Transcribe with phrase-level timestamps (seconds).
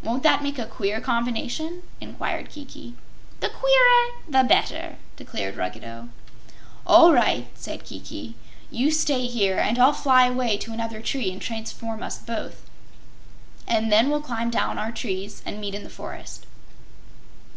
[0.00, 2.94] "Won't that make a queer combination?" inquired Kiki.
[3.40, 6.08] "The queerer the better," declared Ruggedo.
[6.86, 8.36] "All right," said Kiki.
[8.70, 12.64] "You stay here, and I'll fly away to another tree and transform us both,
[13.66, 16.46] and then we'll climb down our trees and meet in the forest."